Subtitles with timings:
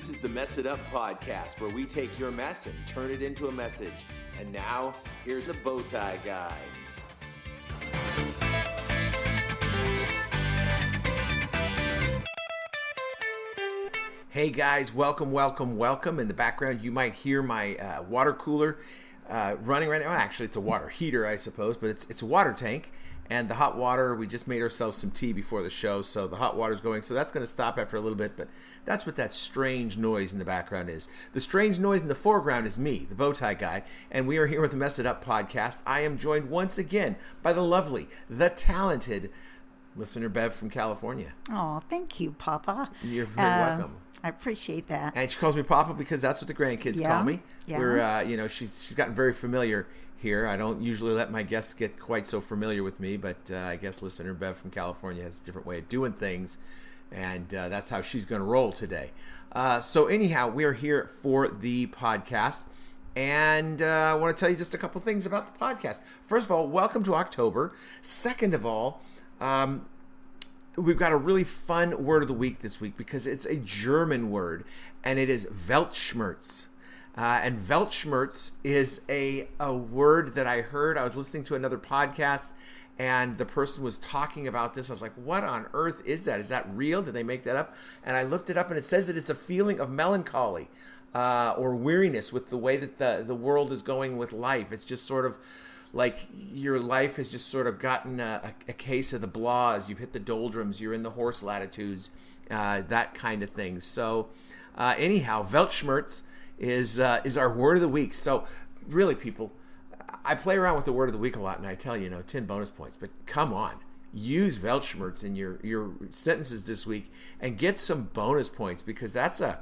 [0.00, 3.20] This is the Mess It Up podcast where we take your mess and turn it
[3.20, 4.06] into a message.
[4.38, 4.94] And now,
[5.26, 6.56] here's the Bowtie Guy.
[14.30, 16.18] Hey guys, welcome, welcome, welcome.
[16.18, 18.78] In the background, you might hear my uh, water cooler
[19.28, 20.12] uh, running right now.
[20.12, 22.90] Actually, it's a water heater, I suppose, but it's it's a water tank.
[23.30, 26.36] And the hot water, we just made ourselves some tea before the show, so the
[26.36, 27.02] hot water's going.
[27.02, 28.48] So that's going to stop after a little bit, but
[28.84, 31.08] that's what that strange noise in the background is.
[31.32, 34.48] The strange noise in the foreground is me, the bow tie guy, and we are
[34.48, 35.80] here with the Mess It Up podcast.
[35.86, 39.30] I am joined once again by the lovely, the talented
[39.94, 41.32] listener Bev from California.
[41.52, 42.90] Oh, thank you, Papa.
[43.02, 43.96] You're very uh, welcome.
[44.22, 45.12] I appreciate that.
[45.16, 47.40] And she calls me Papa because that's what the grandkids yeah, call me.
[47.66, 47.78] Yeah.
[47.78, 49.86] We're, uh, you know, she's she's gotten very familiar
[50.20, 50.46] here.
[50.46, 53.76] I don't usually let my guests get quite so familiar with me, but uh, I
[53.76, 56.58] guess listener Bev from California has a different way of doing things,
[57.10, 59.10] and uh, that's how she's going to roll today.
[59.52, 62.64] Uh, so anyhow, we are here for the podcast.
[63.16, 66.00] And uh, I want to tell you just a couple things about the podcast.
[66.22, 67.72] First of all, welcome to October.
[68.02, 69.02] Second of all,
[69.40, 69.86] um,
[70.76, 74.30] we've got a really fun word of the week this week because it's a German
[74.30, 74.64] word
[75.02, 76.66] and it is Weltschmerz.
[77.16, 80.96] Uh, and Weltschmerz is a, a word that I heard.
[80.96, 82.52] I was listening to another podcast
[82.98, 84.90] and the person was talking about this.
[84.90, 86.38] I was like, what on earth is that?
[86.38, 87.00] Is that real?
[87.02, 87.74] Did they make that up?
[88.04, 90.68] And I looked it up and it says that it's a feeling of melancholy
[91.14, 94.70] uh, or weariness with the way that the, the world is going with life.
[94.70, 95.38] It's just sort of
[95.92, 99.88] like your life has just sort of gotten a, a, case of the blahs.
[99.88, 100.80] You've hit the doldrums.
[100.80, 102.10] You're in the horse latitudes,
[102.50, 103.80] uh, that kind of thing.
[103.80, 104.28] So,
[104.76, 106.24] uh, anyhow, Weltschmerz
[106.60, 108.14] is uh, is our word of the week.
[108.14, 108.44] So,
[108.88, 109.50] really, people,
[110.24, 112.04] I play around with the word of the week a lot, and I tell you,
[112.04, 112.96] you know, ten bonus points.
[112.96, 113.74] But come on,
[114.12, 119.40] use Weltschmerz in your your sentences this week and get some bonus points because that's
[119.40, 119.60] a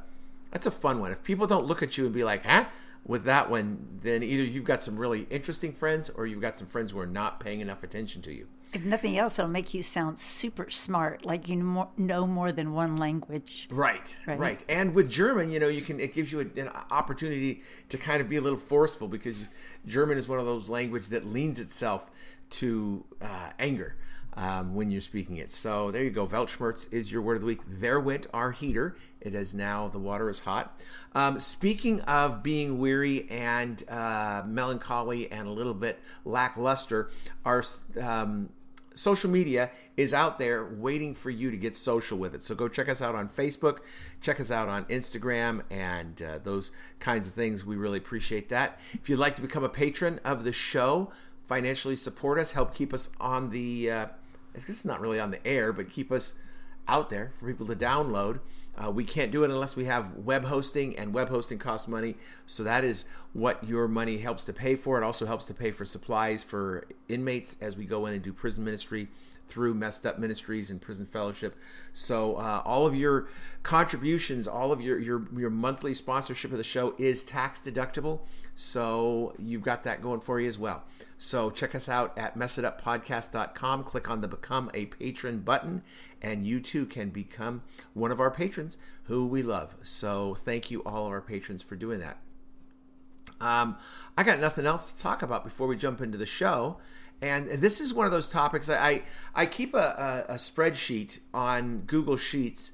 [0.51, 1.13] that's a fun one.
[1.13, 2.67] If people don't look at you and be like, "Huh,"
[3.05, 6.67] with that one, then either you've got some really interesting friends or you've got some
[6.67, 8.49] friends who are not paying enough attention to you.
[8.73, 11.57] If nothing else, it'll make you sound super smart, like you
[11.97, 13.67] know more than one language.
[13.71, 14.65] Right, right, right.
[14.69, 18.29] And with German, you know, you can it gives you an opportunity to kind of
[18.29, 19.49] be a little forceful because
[19.87, 22.11] German is one of those languages that leans itself
[22.51, 23.97] to uh, anger
[24.39, 25.51] um, when you're speaking it.
[25.51, 26.27] So there you go.
[26.27, 27.61] Weltschmerz is your word of the week.
[27.67, 28.95] There went our heater.
[29.21, 30.81] It is now, the water is hot.
[31.13, 37.11] Um, speaking of being weary and uh, melancholy and a little bit lackluster,
[37.45, 37.65] our
[38.01, 38.51] um,
[38.99, 42.43] social media is out there waiting for you to get social with it.
[42.43, 43.79] So go check us out on Facebook,
[44.21, 47.65] check us out on Instagram, and uh, those kinds of things.
[47.65, 48.79] We really appreciate that.
[48.93, 51.11] If you'd like to become a patron of the show,
[51.47, 54.07] financially support us, help keep us on the uh,
[54.55, 56.35] it's not really on the air, but keep us
[56.87, 58.41] out there for people to download.
[58.79, 62.15] Uh, we can't do it unless we have web hosting, and web hosting costs money.
[62.47, 65.01] So that is what your money helps to pay for.
[65.01, 68.33] It also helps to pay for supplies for inmates as we go in and do
[68.33, 69.09] prison ministry
[69.49, 71.57] through Messed Up Ministries and Prison Fellowship.
[71.93, 73.29] So uh, all of your
[73.63, 78.21] contributions, all of your, your your monthly sponsorship of the show is tax deductible.
[78.55, 80.85] So you've got that going for you as well.
[81.19, 83.85] So check us out at messituppodcast.com.
[83.85, 85.83] Click on the Become a Patron button,
[86.23, 87.63] and you too can become
[87.93, 89.75] one of our patrons who we love.
[89.83, 92.19] So thank you, all of our patrons, for doing that.
[93.41, 93.77] Um,
[94.17, 96.79] I got nothing else to talk about before we jump into the show.
[97.21, 99.03] And this is one of those topics I,
[99.35, 102.71] I keep a, a, a spreadsheet on Google Sheets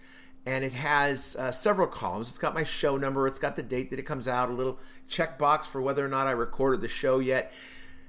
[0.47, 2.29] and it has uh, several columns.
[2.29, 4.79] It's got my show number, it's got the date that it comes out, a little
[5.09, 7.51] checkbox for whether or not I recorded the show yet.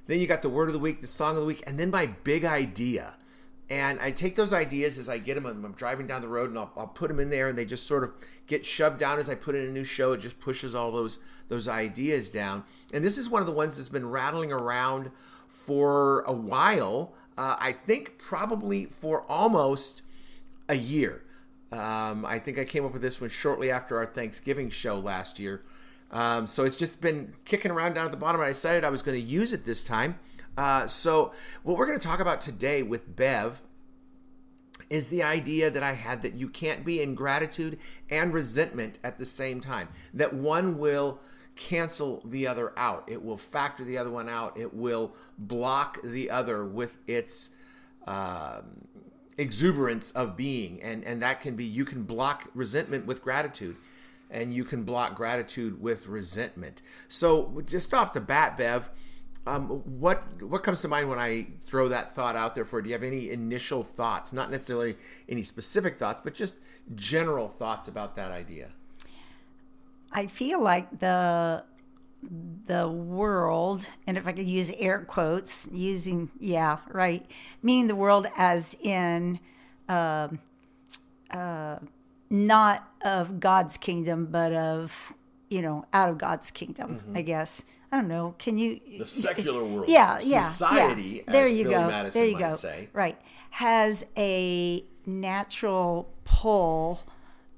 [0.07, 1.89] Then you got the word of the week, the song of the week, and then
[1.89, 3.17] my big idea.
[3.69, 5.45] And I take those ideas as I get them.
[5.45, 7.87] I'm driving down the road, and I'll, I'll put them in there, and they just
[7.87, 8.11] sort of
[8.45, 10.13] get shoved down as I put in a new show.
[10.13, 12.63] It just pushes all those those ideas down.
[12.93, 15.11] And this is one of the ones that's been rattling around
[15.47, 17.13] for a while.
[17.37, 20.01] Uh, I think probably for almost
[20.67, 21.23] a year.
[21.71, 25.39] Um, I think I came up with this one shortly after our Thanksgiving show last
[25.39, 25.63] year.
[26.15, 28.39] Um, so it's just been kicking around down at the bottom.
[28.39, 30.17] I decided I was going to use it this time.
[30.57, 31.33] Uh, so
[31.63, 33.61] what we're going to talk about today with Bev
[34.89, 37.77] is the idea that I had that you can't be in gratitude
[38.09, 39.89] and resentment at the same time.
[40.13, 41.19] That one will
[41.57, 43.03] cancel the other out.
[43.07, 44.57] It will factor the other one out.
[44.57, 47.49] It will block the other with its
[48.07, 48.87] um,
[49.37, 53.75] exuberance of being, and and that can be you can block resentment with gratitude
[54.29, 56.81] and you can block gratitude with resentment.
[57.07, 58.89] So, just off the bat, Bev,
[59.47, 59.67] um,
[59.99, 62.81] what what comes to mind when I throw that thought out there for?
[62.81, 64.33] Do you have any initial thoughts?
[64.33, 64.95] Not necessarily
[65.29, 66.57] any specific thoughts, but just
[66.95, 68.69] general thoughts about that idea.
[70.11, 71.63] I feel like the
[72.65, 77.25] the world, and if I could use air quotes, using yeah, right,
[77.61, 79.39] meaning the world as in
[79.87, 80.29] uh,
[81.29, 81.77] uh,
[82.35, 85.13] not of God's kingdom, but of
[85.49, 87.01] you know out of God's kingdom.
[87.13, 88.35] I guess I don't know.
[88.39, 89.89] Can you The secular world.
[89.89, 91.31] yeah, yeah, Society, yeah.
[91.31, 91.87] There as you Billy go.
[91.87, 92.55] Madison there you might go.
[92.55, 92.89] say.
[92.93, 93.17] Right,
[93.51, 97.01] has a natural pull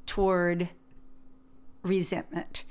[0.06, 0.70] toward
[1.84, 2.64] resentment.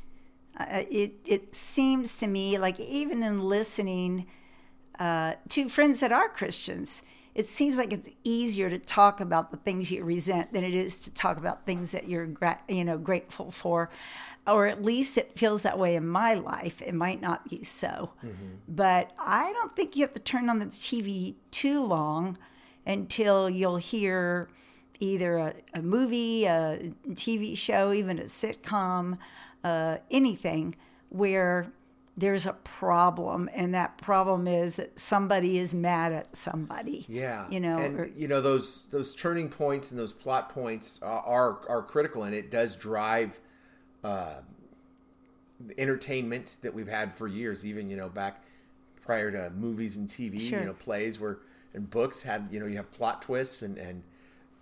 [0.59, 4.27] Uh, it it seems to me like even in listening
[4.99, 7.03] uh, to friends that are Christians,
[7.37, 10.99] it seems like it's easier to talk about the things you resent than it is
[11.01, 13.91] to talk about things that you're gra- you know grateful for,
[14.47, 16.81] or at least it feels that way in my life.
[16.81, 18.13] It might not be so,
[18.67, 22.39] but I don't think you have to turn on the TV too long
[22.87, 24.49] until you'll hear
[24.99, 29.19] either a, a movie, a TV show, even a sitcom,
[29.63, 30.75] uh, anything
[31.11, 31.71] where
[32.17, 37.05] there's a problem, and that problem is that somebody is mad at somebody.
[37.09, 41.01] Yeah, you know, and or- you know those those turning points and those plot points
[41.03, 43.39] are are, critical, and it does drive
[44.03, 44.37] uh,
[45.79, 47.65] entertainment that we've had for years.
[47.65, 48.43] Even you know back
[49.05, 50.61] prior to movies and TV, Sure.
[50.61, 51.39] you know plays where
[51.75, 54.03] and books had you know you have plot twists and and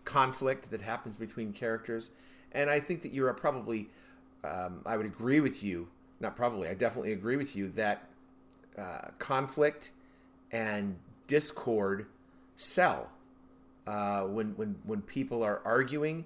[0.04, 2.10] conflict that happens between characters,
[2.52, 3.88] and I think that you're probably
[4.42, 5.88] um, I would agree with you.
[6.20, 8.08] Not probably, I definitely agree with you that
[8.78, 9.90] uh, conflict
[10.50, 10.96] and
[11.26, 12.06] discord
[12.56, 13.11] sell.
[13.87, 16.25] Uh, when when when people are arguing,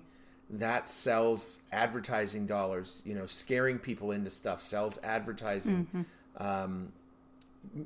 [0.48, 3.02] that sells advertising dollars.
[3.04, 6.06] You know, scaring people into stuff sells advertising
[6.36, 6.92] um,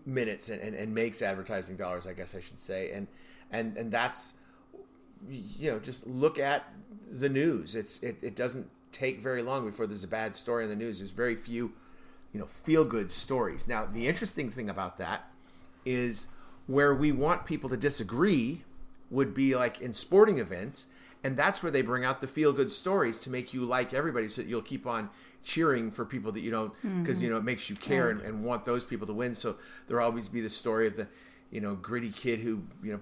[0.04, 2.06] minutes and, and, and makes advertising dollars.
[2.06, 3.06] I guess I should say, and
[3.50, 4.34] and and that's
[5.28, 6.64] you know just look at
[7.10, 7.74] the news.
[7.74, 10.98] It's it, it doesn't take very long before there's a bad story in the news.
[10.98, 11.72] There's very few
[12.32, 13.68] you know feel good stories.
[13.68, 15.30] Now the interesting thing about that
[15.84, 16.28] is
[16.66, 18.62] where we want people to disagree
[19.10, 20.88] would be like in sporting events
[21.24, 24.26] and that's where they bring out the feel good stories to make you like everybody
[24.28, 25.08] so that you'll keep on
[25.44, 27.92] cheering for people that you don't because you know it makes you mm-hmm.
[27.92, 29.34] care and, and want those people to win.
[29.34, 29.56] So
[29.86, 31.08] there'll always be the story of the
[31.50, 33.00] you know gritty kid who you know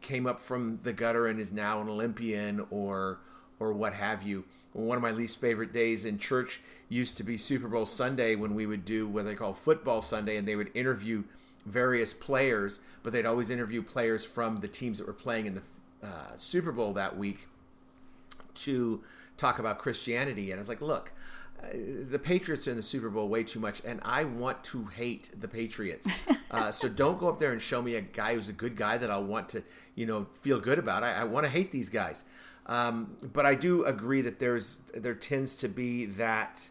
[0.00, 3.18] came up from the gutter and is now an olympian or
[3.60, 7.36] or what have you one of my least favorite days in church used to be
[7.36, 10.70] super bowl sunday when we would do what they call football sunday and they would
[10.74, 11.24] interview
[11.66, 15.62] various players but they'd always interview players from the teams that were playing in the
[16.02, 17.48] uh, super bowl that week
[18.54, 19.02] to
[19.36, 21.12] talk about christianity and i was like look
[21.62, 21.66] uh,
[22.08, 25.30] the Patriots are in the Super Bowl way too much, and I want to hate
[25.38, 26.08] the Patriots.
[26.50, 28.96] Uh, so don't go up there and show me a guy who's a good guy
[28.96, 29.62] that I'll want to,
[29.94, 31.02] you know, feel good about.
[31.02, 32.24] I, I want to hate these guys.
[32.68, 36.68] Um, but I do agree that there's there tends to be that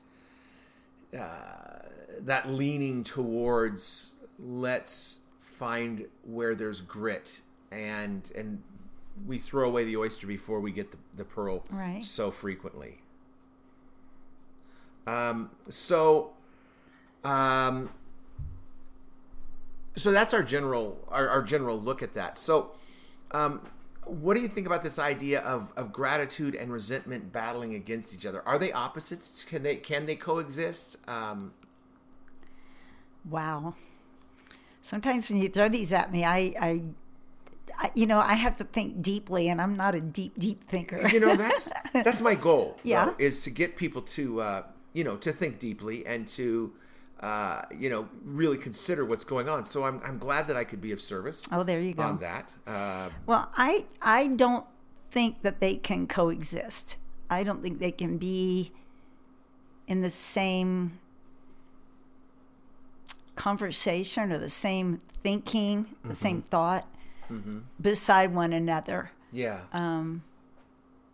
[1.17, 1.79] uh,
[2.19, 7.41] that leaning towards let's find where there's grit
[7.71, 8.61] and and
[9.25, 12.03] we throw away the oyster before we get the, the pearl Right.
[12.03, 12.99] so frequently.
[15.07, 16.31] Um, so,
[17.23, 17.89] um,
[19.95, 22.37] so that's our general our, our general look at that.
[22.37, 22.71] So,
[23.31, 23.61] um,
[24.09, 28.25] what do you think about this idea of, of gratitude and resentment battling against each
[28.25, 28.41] other?
[28.47, 29.43] Are they opposites?
[29.43, 30.97] Can they can they coexist?
[31.07, 31.53] Um,
[33.29, 33.75] Wow.
[34.81, 36.83] Sometimes when you throw these at me, I, I,
[37.77, 41.07] I, you know, I have to think deeply, and I'm not a deep, deep thinker.
[41.09, 42.77] you know that's that's my goal.
[42.83, 43.05] Yeah.
[43.05, 46.73] though, is to get people to uh, you know to think deeply and to
[47.19, 49.65] uh, you know really consider what's going on.
[49.65, 51.47] So I'm I'm glad that I could be of service.
[51.51, 52.03] Oh, there you go.
[52.03, 54.65] On that, uh, Well, I I don't
[55.11, 56.97] think that they can coexist.
[57.29, 58.71] I don't think they can be
[59.87, 60.99] in the same
[63.35, 66.87] conversation or the same thinking, the same thought
[67.81, 70.23] beside one another, yeah, Um,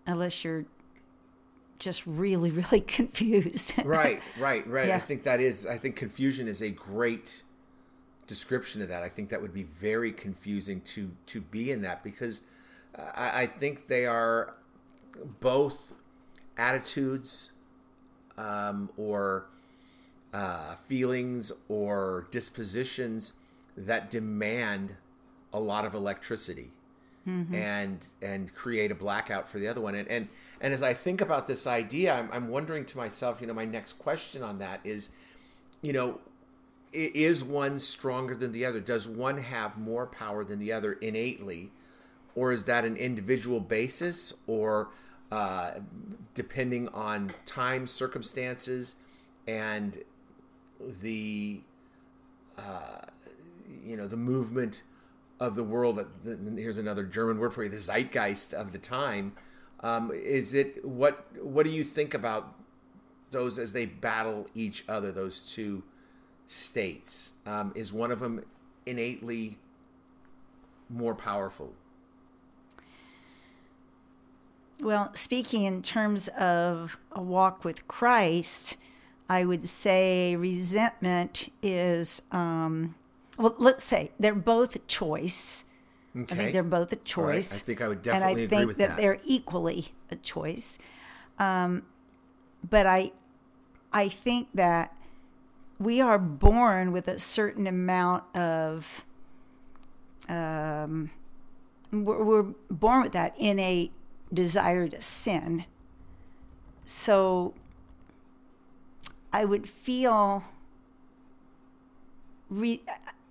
[0.05, 0.65] unless you're
[1.83, 3.73] just really, really confused.
[3.83, 4.91] right, right, right.
[4.91, 5.65] I think that is.
[5.65, 7.43] I think confusion is a great
[8.27, 9.03] description of that.
[9.03, 12.43] I think that would be very confusing to to be in that because
[12.97, 14.55] uh, I, I think they are
[15.39, 15.93] both
[16.57, 17.51] attitudes
[18.37, 19.45] um, or
[20.33, 23.33] uh, feelings or dispositions
[23.77, 24.95] that demand
[25.51, 26.71] a lot of electricity
[27.53, 29.95] and and create a blackout for the other one.
[29.95, 30.27] And and,
[30.59, 33.65] and as I think about this idea I'm, I'm wondering to myself you know my
[33.65, 35.11] next question on that is
[35.81, 36.19] you know
[36.93, 38.79] is one stronger than the other?
[38.79, 41.71] Does one have more power than the other innately?
[42.35, 44.33] Or is that an individual basis?
[44.47, 44.89] Or
[45.31, 45.79] uh,
[46.35, 48.95] depending on time circumstances
[49.47, 50.03] and
[51.01, 51.61] the
[52.57, 52.99] uh,
[53.83, 54.83] you know the movement
[55.43, 56.03] of the world.
[56.55, 59.33] Here's another German word for you: the zeitgeist of the time.
[59.81, 61.27] Um, is it what?
[61.43, 62.55] What do you think about
[63.31, 65.11] those as they battle each other?
[65.11, 65.83] Those two
[66.47, 67.33] states.
[67.45, 68.45] Um, is one of them
[68.85, 69.57] innately
[70.89, 71.73] more powerful?
[74.79, 78.77] Well, speaking in terms of a walk with Christ,
[79.29, 82.95] I would say resentment is, um,
[83.37, 85.65] well, let's say they're both a choice.
[86.15, 86.33] Okay.
[86.33, 87.53] I think they're both a choice.
[87.53, 87.61] Right.
[87.61, 88.97] I think I would and I definitely agree think with that, that.
[88.97, 90.77] they're equally a choice.
[91.39, 91.83] Um,
[92.69, 93.11] but I,
[93.91, 94.95] I think that
[95.79, 99.03] we are born with a certain amount of,
[100.29, 101.09] um,
[101.91, 103.91] we're, we're born with that innate
[104.31, 105.65] desire to sin.
[106.85, 107.55] So
[109.31, 110.43] I would feel,
[112.49, 112.83] re-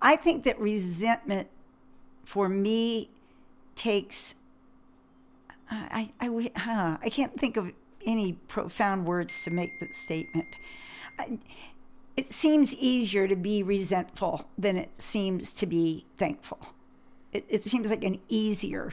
[0.02, 1.49] I think that resentment
[2.25, 3.09] for me
[3.76, 4.35] takes,
[5.71, 7.73] I, I, I, huh, I can't think of
[8.04, 10.49] any profound words to make that statement.
[11.18, 11.38] I,
[12.16, 16.59] it seems easier to be resentful than it seems to be thankful.
[17.32, 18.92] It, it seems like an easier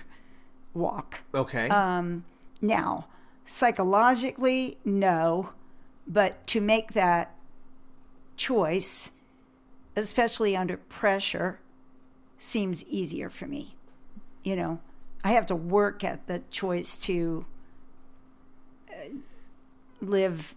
[0.74, 1.22] walk.
[1.34, 1.68] okay.
[1.70, 2.24] Um,
[2.62, 3.08] now,
[3.46, 5.52] psychologically, no,
[6.08, 7.36] but to make that
[8.38, 9.12] choice,
[10.00, 11.60] especially under pressure,
[12.38, 13.76] seems easier for me.
[14.44, 14.80] You know,
[15.24, 17.46] I have to work at the choice to
[18.90, 19.10] uh,
[20.02, 20.56] live,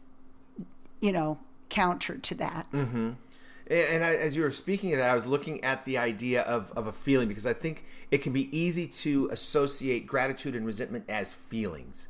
[1.00, 2.66] you know, counter to that.
[2.72, 6.72] And I, as you were speaking of that, I was looking at the idea of,
[6.72, 11.04] of a feeling because I think it can be easy to associate gratitude and resentment
[11.08, 12.08] as feelings.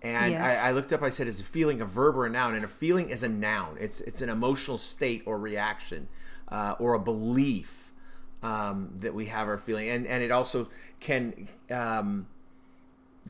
[0.00, 0.58] And Yes.
[0.60, 2.54] I, I looked up, I said, is a feeling a verb or a noun?
[2.54, 3.76] And a feeling is a noun.
[3.78, 6.08] It's it's an emotional state or reaction
[6.52, 7.92] uh, or a belief
[8.42, 9.88] um, that we have our feeling.
[9.88, 10.68] And and it also
[11.00, 12.28] can um,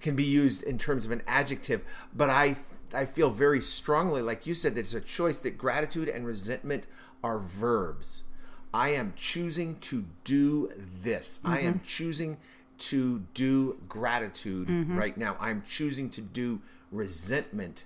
[0.00, 1.82] can be used in terms of an adjective,
[2.14, 2.56] but I
[2.92, 6.86] I feel very strongly, like you said, that it's a choice that gratitude and resentment
[7.24, 8.24] are verbs.
[8.74, 10.70] I am choosing to do
[11.02, 11.40] this.
[11.44, 12.38] I am choosing
[12.78, 15.36] to do gratitude right now.
[15.38, 16.60] I'm choosing to do
[16.90, 17.84] resentment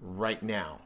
[0.00, 0.80] right now.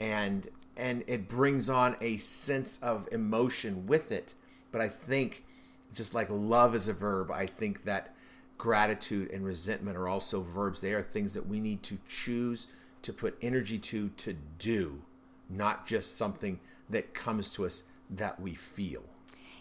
[0.00, 4.34] And and it brings on a sense of emotion with it.
[4.70, 5.44] But I think
[5.92, 8.14] just like love is a verb, I think that
[8.56, 10.80] gratitude and resentment are also verbs.
[10.80, 12.66] They are things that we need to choose
[13.02, 15.02] to put energy to to do,
[15.48, 19.04] not just something that comes to us that we feel.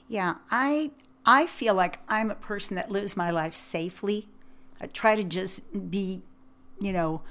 [0.07, 0.91] Yeah, I
[1.25, 4.27] I feel like I'm a person that lives my life safely.
[4.79, 6.23] I try to just be,
[6.79, 7.21] you know,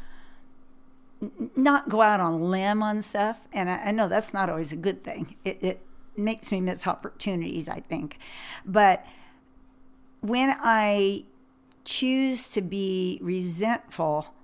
[1.56, 4.72] not go out on a limb on stuff, and I, I know that's not always
[4.72, 5.36] a good thing.
[5.44, 5.80] It, it
[6.16, 8.18] makes me miss opportunities, I think,
[8.64, 9.04] but
[10.20, 11.24] when I
[11.84, 14.34] choose to be resentful,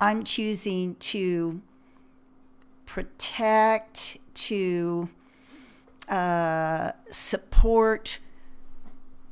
[0.00, 1.60] I'm choosing to
[2.86, 5.08] protect, to
[6.08, 8.18] uh, support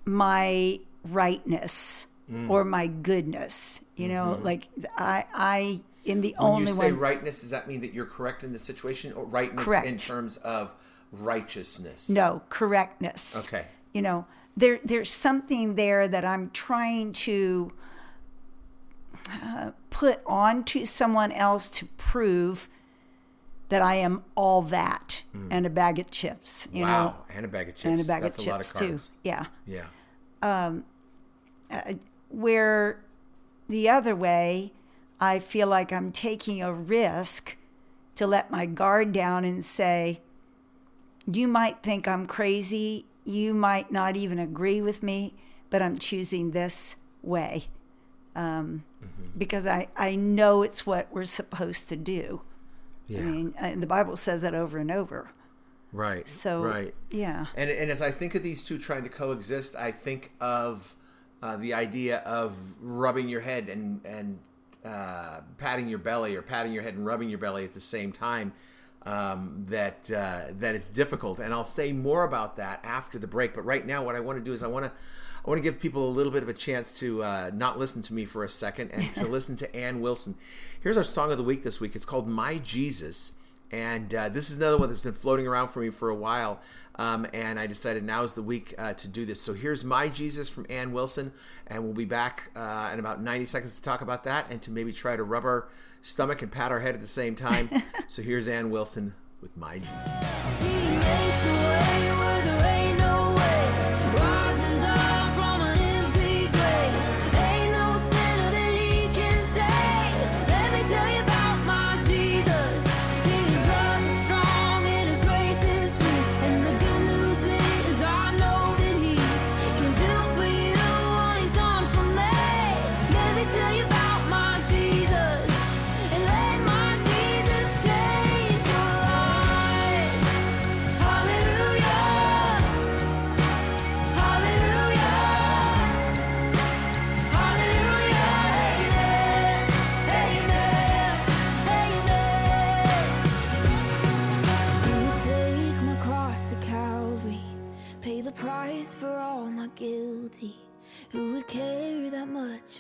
[0.05, 2.07] my rightness
[2.49, 3.81] or my goodness.
[3.97, 6.43] You know, like I, I am the Mm.
[6.43, 7.01] When only you say one.
[7.01, 10.75] rightness, does that mean that you're correct in the situation, or rightness in terms of
[11.13, 12.09] righteousness?
[12.09, 13.47] no correctness.
[13.49, 13.67] Okay.
[13.93, 14.27] You know,
[14.57, 17.73] there there's something there that I'm trying to
[19.43, 22.69] uh, put onto someone else to prove
[23.69, 26.67] that I am all that and a bag of chips.
[26.73, 27.07] You know, Mm.
[27.07, 27.85] wow, and a bag of chips.
[27.87, 28.99] and a bag That's of a lot chips of too.
[29.23, 29.47] Yeah.
[29.67, 29.87] Yeah.
[32.31, 33.01] where
[33.69, 34.73] the other way,
[35.21, 37.57] I feel like I'm taking a risk
[38.17, 40.21] to let my guard down and say,
[41.31, 43.07] You might think I'm crazy.
[43.25, 45.35] You might not even agree with me,
[45.69, 47.67] but I'm choosing this way
[48.35, 48.85] um,
[49.37, 52.41] because I, I know it's what we're supposed to do.
[53.07, 53.21] Yeah.
[53.21, 55.31] I mean, uh, the Bible says it over and over.
[55.93, 56.27] right.
[56.27, 56.95] So, right.
[57.11, 57.47] yeah.
[57.57, 60.95] And, and as I think of these two trying to coexist, I think of
[61.43, 64.39] uh, the idea of rubbing your head and and
[64.85, 68.13] uh, patting your belly, or patting your head and rubbing your belly at the same
[68.13, 68.53] time.
[69.03, 73.55] Um, that uh, that it's difficult, and I'll say more about that after the break.
[73.55, 74.93] But right now, what I want to do is I want to
[75.45, 78.03] I want to give people a little bit of a chance to uh, not listen
[78.03, 80.35] to me for a second and to listen to Ann Wilson.
[80.83, 81.97] Here's our song of the week this week.
[81.97, 83.33] It's called "My Jesus."
[83.71, 86.61] And uh, this is another one that's been floating around for me for a while.
[86.97, 89.41] Um, and I decided now is the week uh, to do this.
[89.41, 91.33] So here's My Jesus from Ann Wilson.
[91.67, 94.71] And we'll be back uh, in about 90 seconds to talk about that and to
[94.71, 95.69] maybe try to rub our
[96.03, 97.71] stomach and pat our head at the same time.
[98.09, 102.20] so here's Ann Wilson with My Jesus.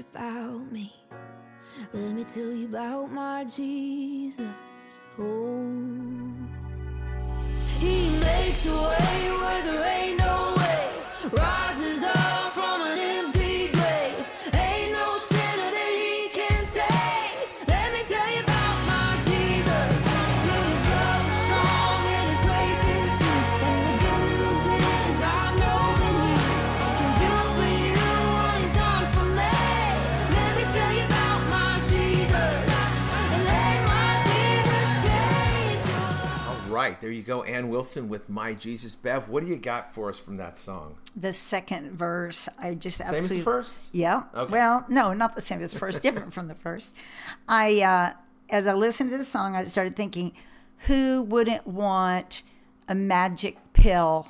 [0.00, 0.92] About me?
[1.92, 4.46] Let me tell you about my Jesus.
[5.18, 5.70] Oh,
[7.78, 10.49] He makes a way where there ain't no
[37.10, 37.42] there you go.
[37.42, 38.94] Ann Wilson with My Jesus.
[38.94, 40.94] Bev, what do you got for us from that song?
[41.16, 43.38] The second verse, I just Same absolutely.
[43.38, 43.88] as the first?
[43.90, 44.22] Yeah.
[44.32, 44.52] Okay.
[44.52, 46.94] Well, no, not the same as the first, different from the first.
[47.48, 48.12] I, uh,
[48.48, 50.34] as I listened to the song, I started thinking,
[50.86, 52.44] who wouldn't want
[52.86, 54.28] a magic pill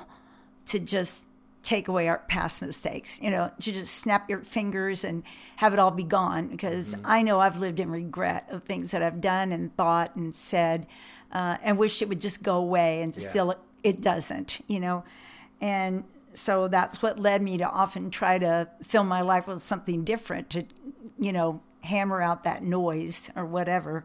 [0.65, 1.25] to just
[1.63, 3.21] take away our past mistakes?
[3.21, 5.23] You know, to just snap your fingers and
[5.57, 6.49] have it all be gone.
[6.49, 10.35] Because I know I've lived in regret of things that I've done and thought and
[10.35, 10.87] said,
[11.33, 13.03] uh, and wish it would just go away.
[13.03, 13.29] And Yeah.
[13.29, 14.61] still, it doesn't.
[14.69, 15.05] You know,
[15.61, 20.05] and so that's what led me to often try to fill my life with something
[20.05, 20.65] different to
[21.19, 24.05] you know hammer out that noise or whatever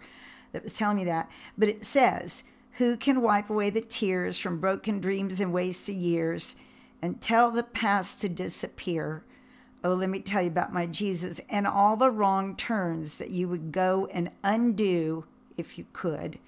[0.51, 4.59] that was telling me that but it says who can wipe away the tears from
[4.59, 6.55] broken dreams and wasted years
[7.01, 9.23] and tell the past to disappear
[9.83, 13.47] oh let me tell you about my jesus and all the wrong turns that you
[13.47, 15.25] would go and undo
[15.57, 16.39] if you could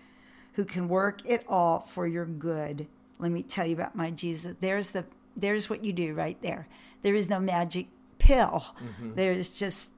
[0.58, 2.88] who can work it all for your good.
[3.20, 4.56] Let me tell you about my Jesus.
[4.60, 6.68] There's the there's what you do right there.
[7.04, 8.66] There is no magic pill.
[8.84, 9.14] Mm-hmm.
[9.14, 9.92] There's just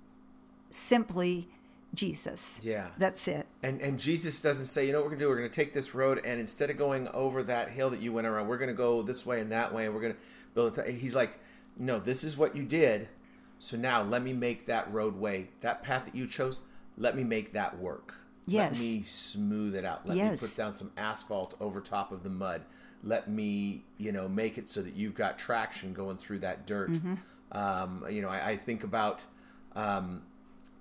[0.69, 1.47] simply
[1.93, 2.59] Jesus.
[2.61, 2.89] Yeah.
[2.97, 3.47] That's it.
[3.63, 5.29] And and Jesus doesn't say, you know what we're gonna do?
[5.29, 8.27] We're gonna take this road, and instead of going over that hill that you went
[8.27, 10.15] around, we're gonna go this way and that way, and we're gonna
[10.55, 10.95] build it.
[10.95, 11.39] He's like,
[11.77, 13.07] no, this is what you did.
[13.59, 16.63] So now let me make that roadway, that path that you chose.
[16.97, 18.15] Let me make that work.
[18.45, 18.81] Yes.
[18.81, 20.07] Let me smooth it out.
[20.07, 22.63] Let me put down some asphalt over top of the mud.
[23.03, 26.91] Let me, you know, make it so that you've got traction going through that dirt.
[26.91, 27.13] Mm-hmm.
[27.51, 29.25] Um, you know, I, I think about
[29.75, 30.23] um,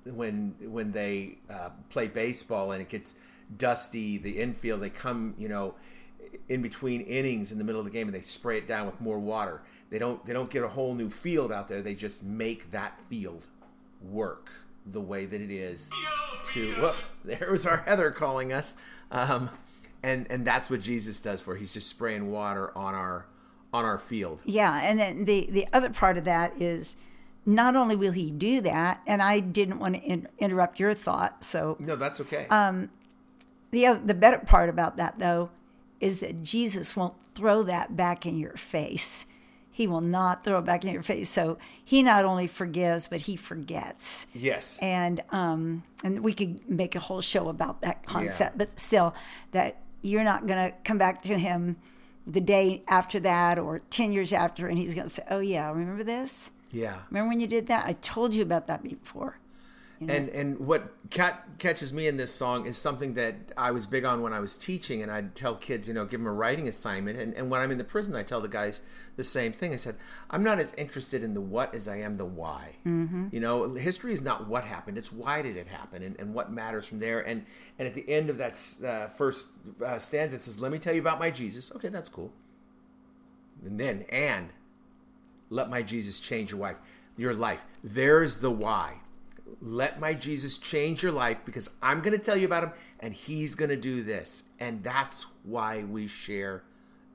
[0.05, 3.15] when when they uh, play baseball and it gets
[3.57, 5.75] dusty, the infield, they come, you know,
[6.49, 9.01] in between innings in the middle of the game and they spray it down with
[9.01, 9.63] more water.
[9.91, 11.83] They don't they don't get a whole new field out there.
[11.83, 13.47] They just make that field
[14.03, 14.51] work
[14.91, 15.91] the way that it is
[16.53, 18.77] to whoop, there was our Heather calling us.
[19.11, 19.51] Um,
[20.03, 21.57] and and that's what Jesus does for.
[21.57, 23.27] He's just spraying water on our
[23.73, 24.41] on our field.
[24.45, 26.97] Yeah, and then the the other part of that is
[27.45, 31.43] not only will he do that, and I didn't want to in, interrupt your thought,
[31.43, 32.47] so No, that's okay.
[33.71, 35.51] the the better part about that though
[36.01, 39.27] is that Jesus won't throw that back in your face.
[39.79, 41.31] He will not throw it back in your face.
[41.31, 44.27] So he not only forgives, but he forgets.
[44.35, 44.77] yes.
[44.83, 49.15] And um, and we could make a whole show about that concept, but still,
[49.53, 51.77] that you're not going to come back to him
[52.27, 55.71] the day after that or ten years after, and he's going to say, "Oh yeah,
[55.71, 56.51] remember this?
[56.73, 56.97] yeah.
[57.09, 57.87] Remember when you did that?
[57.87, 59.39] I told you about that before."
[60.07, 64.05] And and what cat catches me in this song is something that I was big
[64.05, 66.69] on when I was teaching, and I'd tell kids, you know, give them a writing
[66.69, 67.19] assignment.
[67.19, 68.81] And, and when I'm in the prison, I tell the guys
[69.17, 69.73] the same thing.
[69.73, 69.97] I said,
[70.31, 72.77] I'm not as interested in the what as I am the why.
[72.87, 73.29] Mm-hmm.
[73.33, 76.53] You know, history is not what happened; it's why did it happen, and, and what
[76.53, 77.21] matters from there.
[77.21, 77.45] And
[77.79, 78.57] and at the end of that
[78.87, 79.49] uh, first
[79.85, 82.33] uh, stanza, it says, "Let me tell you about my Jesus." Okay, that's cool.
[83.65, 84.51] And then and
[85.51, 86.79] let my Jesus change your life,
[87.17, 87.65] your life.
[87.83, 89.01] There's the why
[89.61, 93.15] let my Jesus change your life because I'm going to tell you about him and
[93.15, 94.45] he's going to do this.
[94.59, 96.63] And that's why we share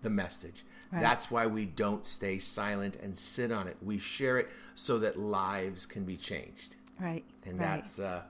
[0.02, 0.66] the message.
[0.92, 1.02] Right.
[1.02, 3.78] That's why we don't stay silent and sit on it.
[3.82, 6.76] We share it so that lives can be changed.
[7.00, 7.24] Right.
[7.46, 7.66] And right.
[7.66, 8.22] that's uh,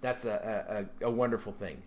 [0.00, 1.82] that's a, a, a wonderful thing.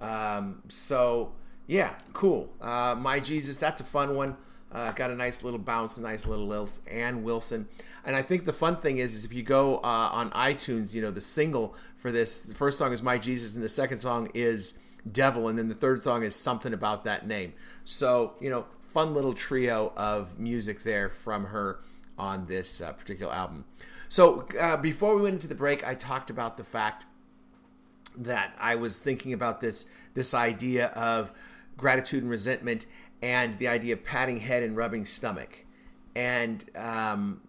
[0.00, 1.32] Um, so
[1.66, 2.52] yeah, cool.
[2.60, 4.36] Uh, my Jesus, that's a fun one.
[4.72, 6.80] Uh, got a nice little bounce, a nice little lilt.
[6.90, 7.68] Ann Wilson,
[8.04, 11.02] and I think the fun thing is, is if you go uh, on iTunes, you
[11.02, 14.30] know the single for this, the first song is My Jesus, and the second song
[14.32, 14.78] is
[15.10, 17.52] Devil, and then the third song is something about that name.
[17.84, 21.80] So you know, fun little trio of music there from her
[22.18, 23.64] on this uh, particular album.
[24.08, 27.06] So uh, before we went into the break, I talked about the fact
[28.16, 31.32] that I was thinking about this this idea of
[31.76, 32.86] gratitude and resentment
[33.22, 35.64] and the idea of patting head and rubbing stomach.
[36.14, 37.40] And um,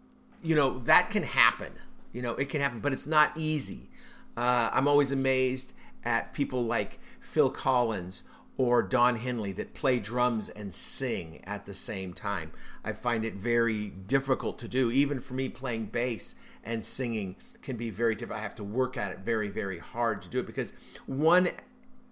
[0.41, 1.73] you know that can happen.
[2.11, 3.89] You know it can happen but it's not easy.
[4.35, 8.23] Uh, i'm always amazed at people like phil collins
[8.57, 12.51] or don henley that play drums and sing at the same time.
[12.83, 14.91] I find it very difficult to do.
[14.91, 18.97] Even for me playing bass and singing can be very difficult i have to work
[18.97, 20.73] at it very very hard to do it because
[21.05, 21.49] one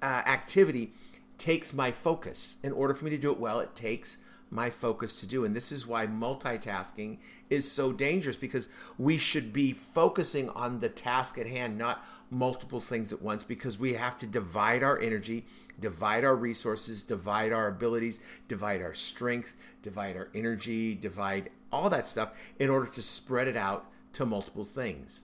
[0.02, 0.94] uh, activity
[1.42, 2.58] takes my focus.
[2.64, 4.18] In order for me to do it well, it takes
[4.52, 5.44] my focus to do.
[5.44, 7.18] And this is why multitasking
[7.50, 12.80] is so dangerous because we should be focusing on the task at hand, not multiple
[12.80, 15.46] things at once, because we have to divide our energy,
[15.80, 22.06] divide our resources, divide our abilities, divide our strength, divide our energy, divide all that
[22.06, 25.24] stuff in order to spread it out to multiple things.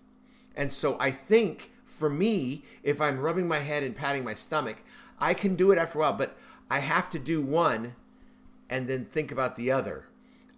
[0.56, 4.84] And so I think for me, if I'm rubbing my head and patting my stomach,
[5.20, 6.38] I can do it after a while, but
[6.70, 7.96] I have to do one
[8.70, 10.06] and then think about the other.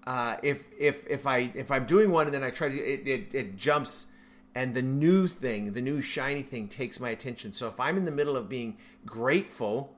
[0.06, 3.08] Uh, if if if I if I'm doing one and then I try to it,
[3.08, 4.08] it, it jumps
[4.56, 7.52] and the new thing, the new shiny thing takes my attention.
[7.52, 9.95] So if I'm in the middle of being grateful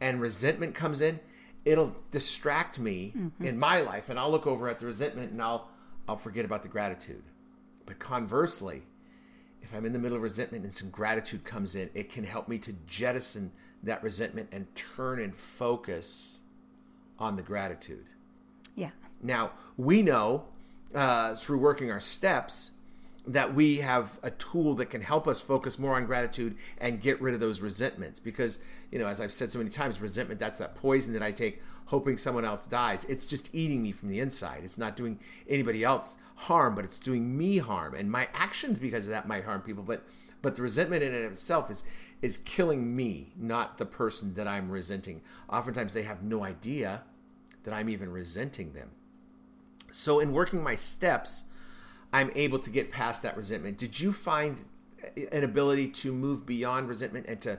[0.00, 1.20] and resentment comes in,
[1.64, 5.68] it'll distract me in my life and I'll look over at the resentment and I'll
[6.08, 7.22] I'll forget about the gratitude.
[7.86, 8.82] But conversely,
[9.62, 12.48] if I'm in the middle of resentment and some gratitude comes in, it can help
[12.48, 16.40] me to jettison that resentment and turn and focus
[17.18, 18.06] on the gratitude.
[18.74, 18.90] Yeah.
[19.22, 20.44] Now, we know
[20.94, 22.72] uh, through working our steps
[23.26, 27.20] that we have a tool that can help us focus more on gratitude and get
[27.20, 28.18] rid of those resentments.
[28.18, 28.58] Because,
[28.90, 31.60] you know, as I've said so many times, resentment, that's that poison that I take
[31.86, 33.04] hoping someone else dies.
[33.04, 34.60] It's just eating me from the inside.
[34.64, 37.94] It's not doing anybody else harm, but it's doing me harm.
[37.94, 39.82] And my actions because of that might harm people.
[39.82, 40.04] But
[40.40, 41.82] but the resentment in and of itself is
[42.20, 45.22] is killing me, not the person that I'm resenting.
[45.48, 47.04] Oftentimes they have no idea
[47.64, 48.90] that I'm even resenting them.
[49.90, 51.44] So in working my steps,
[52.12, 53.78] I'm able to get past that resentment.
[53.78, 54.62] Did you find
[55.32, 57.58] an ability to move beyond resentment and to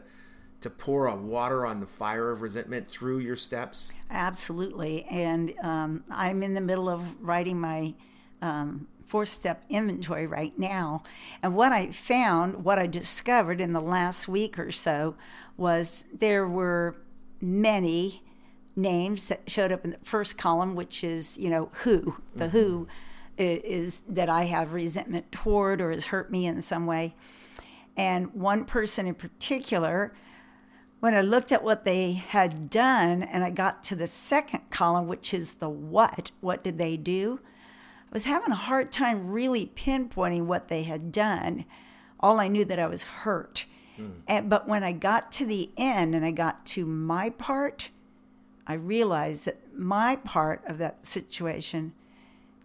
[0.62, 3.94] to pour a water on the fire of resentment through your steps?
[4.12, 5.06] Absolutely.
[5.06, 7.94] And um, I'm in the middle of writing my
[8.42, 11.02] um, four step inventory right now.
[11.42, 15.16] And what I found, what I discovered in the last week or so,
[15.58, 16.96] was there were
[17.42, 18.22] many
[18.76, 22.88] names that showed up in the first column, which is, you know, who, the who
[23.40, 23.42] mm-hmm.
[23.42, 27.16] i- is that I have resentment toward or has hurt me in some way.
[27.98, 30.14] And one person in particular,
[31.00, 35.08] when I looked at what they had done and I got to the second column,
[35.08, 37.40] which is the what, what did they do?
[38.10, 41.66] I was having a hard time really pinpointing what they had done.
[42.20, 43.66] All I knew that I was hurt.
[43.98, 44.10] Hmm.
[44.28, 47.90] And, but when I got to the end and I got to my part,
[48.66, 51.94] I realized that my part of that situation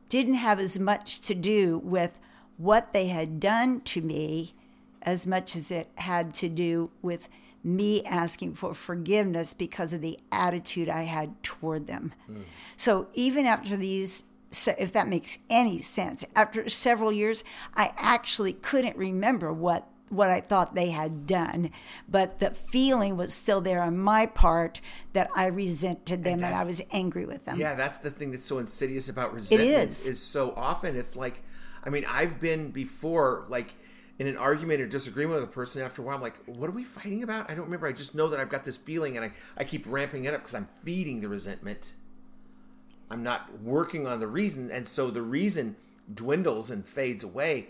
[0.09, 2.21] didn't have as much to do with
[2.57, 4.55] what they had done to me
[5.03, 7.29] as much as it had to do with
[7.63, 12.15] me asking for forgiveness because of the attitude I had toward them.
[12.27, 12.43] Hmm.
[12.77, 18.53] So even after these, se- if that makes any sense, after several years, I actually
[18.55, 21.71] couldn't remember what what I thought they had done,
[22.09, 24.81] but the feeling was still there on my part
[25.13, 27.59] that I resented them and, I was angry with them.
[27.59, 29.91] Yeah, that's the thing that's so insidious about resentment.
[29.91, 30.07] is.
[30.07, 31.43] Is so often it's like,
[31.85, 33.75] I mean, I've been before like
[34.19, 35.83] in an argument or disagreement with a person.
[35.83, 37.51] After a while, I'm like, what are we fighting about?
[37.51, 37.87] I don't remember.
[37.87, 40.41] I just know that I've got this feeling, and I I keep ramping it up
[40.41, 41.95] because I'm feeding the resentment.
[43.15, 45.77] I'm not working on the reason, and so the reason
[46.13, 47.69] dwindles and fades away.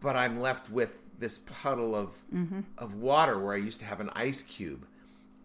[0.00, 2.24] But I'm left with this puddle of
[2.76, 4.86] of water where I used to have an ice cube,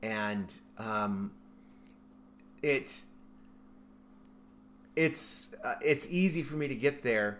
[0.01, 1.31] and um,
[2.63, 3.01] it
[4.95, 7.39] it's uh, it's easy for me to get there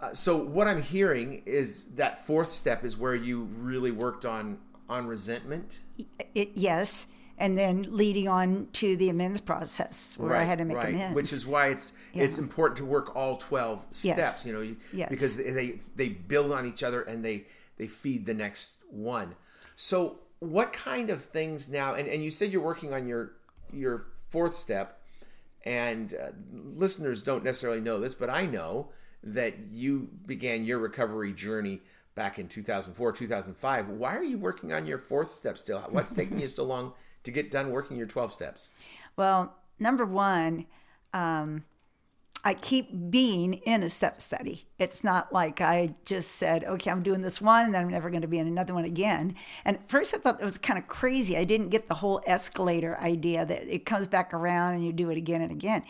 [0.00, 4.58] Uh, so what I'm hearing is that fourth step is where you really worked on
[4.88, 5.80] on resentment.
[6.34, 7.06] It, yes,
[7.38, 11.14] and then leading on to the amends process where I had to make amends.
[11.14, 14.18] Which is why it's it's important to work all twelve steps.
[14.18, 14.46] Yes.
[14.46, 15.08] You know, Yes.
[15.10, 17.46] because they, they they build on each other and they
[17.78, 19.34] they feed the next one.
[19.76, 21.94] So what kind of things now?
[21.94, 23.32] And and you said you're working on your
[23.72, 25.00] your fourth step,
[25.64, 28.88] and uh, listeners don't necessarily know this, but I know
[29.22, 31.80] that you began your recovery journey
[32.14, 36.40] back in 2004 2005 why are you working on your fourth step still what's taking
[36.40, 36.92] you so long
[37.24, 38.72] to get done working your 12 steps
[39.16, 40.66] Well, number one,
[41.12, 41.64] um,
[42.44, 44.66] I keep being in a step study.
[44.78, 48.10] It's not like I just said, okay, I'm doing this one and then I'm never
[48.10, 49.36] going to be in another one again.
[49.64, 51.36] And at first I thought it was kind of crazy.
[51.36, 55.10] I didn't get the whole escalator idea that it comes back around and you do
[55.10, 55.84] it again and again.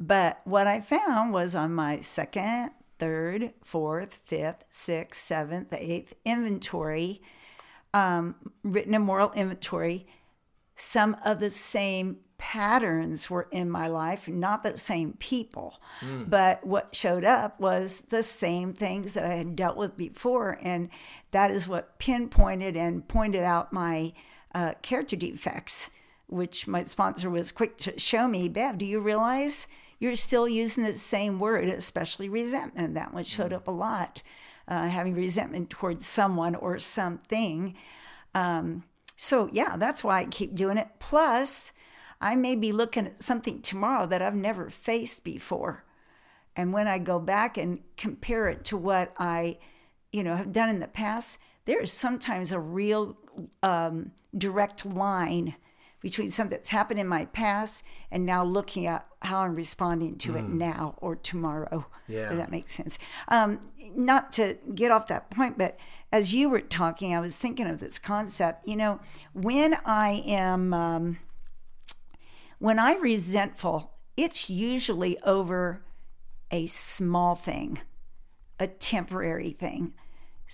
[0.00, 2.70] But what I found was on my second,
[3.02, 7.20] third, fourth, fifth, sixth, seventh, eighth inventory,
[7.92, 10.06] um, written and moral inventory,
[10.76, 15.80] some of the same patterns were in my life, not the same people.
[16.28, 20.58] But what showed up was the same things that I had dealt with before.
[20.62, 20.88] And
[21.32, 24.12] that is what pinpointed and pointed out my
[24.54, 25.90] uh, character defects,
[26.28, 28.48] which my sponsor was quick to show me.
[28.48, 29.66] Bev, do you realize
[30.02, 32.94] you're still using the same word, especially resentment?
[32.94, 34.20] That one showed up a lot,
[34.66, 37.76] uh, having resentment towards someone or something.
[38.34, 38.82] Um,
[39.14, 40.88] so yeah, that's why I keep doing it.
[40.98, 41.70] Plus,
[42.20, 45.84] I may be looking at something tomorrow that I've never faced before.
[46.56, 49.58] And when I go back and compare it to what I,
[50.10, 53.16] you know, have done in the past, there is sometimes a real
[53.62, 55.54] um, direct line
[56.02, 60.36] between something that's happened in my past and now looking at how I'm responding to
[60.36, 61.86] it now or tomorrow.
[62.08, 62.30] Yeah.
[62.30, 62.98] If that makes sense.
[63.28, 63.60] Um,
[63.94, 65.78] not to get off that point, but
[66.10, 68.66] as you were talking, I was thinking of this concept.
[68.66, 69.00] You know,
[69.32, 71.18] when I am, um,
[72.58, 75.82] when I'm resentful, it's usually over
[76.50, 77.78] a small thing,
[78.58, 79.94] a temporary thing.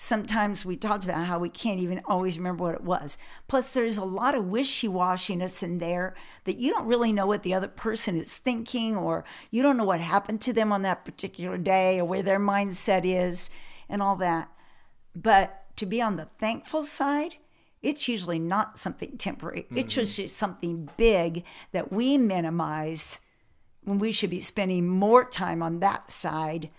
[0.01, 3.19] Sometimes we talked about how we can't even always remember what it was.
[3.49, 7.43] Plus, there's a lot of wishy washiness in there that you don't really know what
[7.43, 11.05] the other person is thinking, or you don't know what happened to them on that
[11.05, 13.51] particular day, or where their mindset is,
[13.89, 14.49] and all that.
[15.17, 17.35] But to be on the thankful side,
[17.83, 19.67] it's usually not something temporary.
[19.75, 23.19] It's just something big that we minimize
[23.83, 26.71] when we should be spending more time on that side.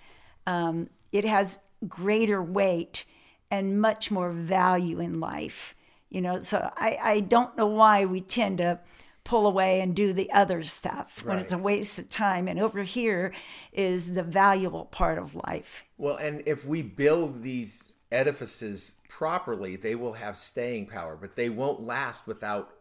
[0.47, 3.05] Um, it has greater weight
[3.51, 5.75] and much more value in life.
[6.09, 8.79] You know, so I, I don't know why we tend to
[9.23, 12.47] pull away and do the other stuff when it's a waste of time.
[12.47, 13.31] And over here
[13.71, 15.83] is the valuable part of life.
[15.97, 21.49] Well, and if we build these edifices properly, they will have staying power, but they
[21.49, 22.71] won't last without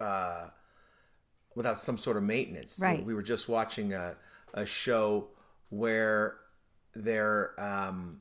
[0.00, 0.46] uh,
[1.54, 2.78] without some sort of maintenance.
[2.80, 3.04] Right.
[3.04, 4.16] We were just watching a,
[4.54, 5.28] a show
[5.68, 6.36] where
[6.96, 8.20] they're um,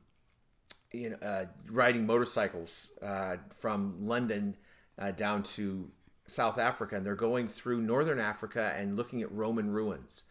[0.91, 4.55] you know uh, riding motorcycles uh, from London
[4.97, 5.89] uh, down to
[6.27, 10.23] South Africa, and they're going through northern Africa and looking at Roman ruins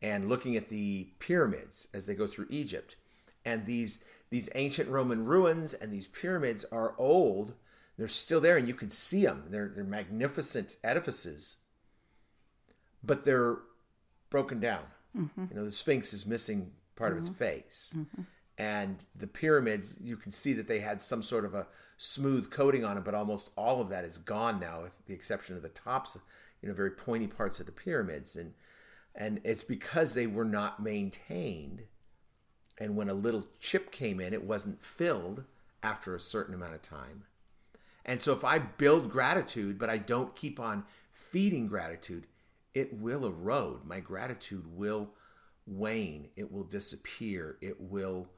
[0.00, 2.96] and looking at the pyramids as they go through Egypt.
[3.44, 7.54] And these these ancient Roman ruins and these pyramids are old.
[7.96, 9.44] They're still there, and you can see them.
[9.50, 11.56] They're they're magnificent edifices,
[13.02, 13.58] but they're
[14.30, 14.84] broken down.
[15.50, 17.38] You know, the Sphinx is missing part of its mm-hmm.
[17.38, 18.22] face, mm-hmm.
[18.58, 19.98] and the pyramids.
[20.02, 23.14] You can see that they had some sort of a smooth coating on them, but
[23.14, 26.16] almost all of that is gone now, with the exception of the tops.
[26.62, 28.54] You know, very pointy parts of the pyramids, and
[29.14, 31.82] and it's because they were not maintained.
[32.78, 35.44] And when a little chip came in it wasn't filled
[35.80, 37.24] after a certain amount of time.
[38.04, 42.26] And so if i build gratitude but i don't keep on feeding gratitude
[42.74, 43.84] it will erode.
[43.84, 45.14] My gratitude will
[45.66, 48.28] wane it will disappear it will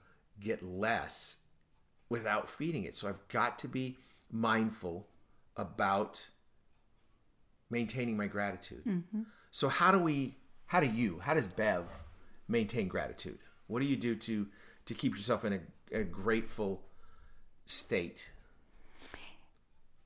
[0.40, 1.36] get less
[2.08, 2.94] without feeding it.
[2.94, 3.98] So i've got to be
[4.30, 5.06] mindful
[5.56, 6.28] about
[7.70, 9.02] maintaining my gratitude.
[9.50, 10.36] So how do we
[10.66, 11.84] how do you how does bev
[12.48, 13.38] maintain gratitude?
[13.66, 14.46] What do you do to
[14.84, 15.60] to keep yourself in a,
[16.00, 16.82] a grateful
[17.64, 18.30] state?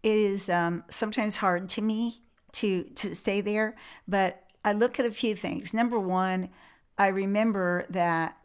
[0.02, 3.76] It is um, sometimes hard to me to to stay there
[4.08, 5.72] but i look at a few things.
[5.72, 6.48] Number one
[7.00, 8.36] i remember that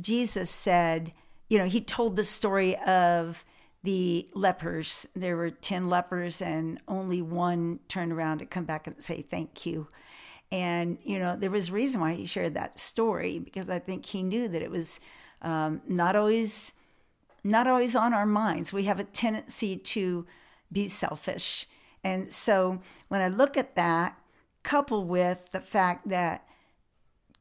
[0.00, 1.12] jesus said
[1.48, 3.44] you know he told the story of
[3.84, 9.02] the lepers there were 10 lepers and only one turned around to come back and
[9.02, 9.88] say thank you
[10.50, 14.04] and you know there was a reason why he shared that story because i think
[14.04, 15.00] he knew that it was
[15.40, 16.74] um, not always
[17.44, 18.72] not always on our minds.
[18.72, 20.26] We have a tendency to
[20.70, 21.66] be selfish.
[22.04, 24.18] And so when I look at that,
[24.62, 26.46] coupled with the fact that